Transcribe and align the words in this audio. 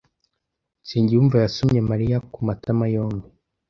Nsengiyumva 0.83 1.35
yasomye 1.43 1.79
Mariya 1.89 2.17
ku 2.31 2.39
matama 2.47 2.85
yombi. 2.93 3.27